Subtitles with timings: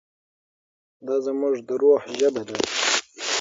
[1.05, 2.57] دا زموږ د روح ژبه ده.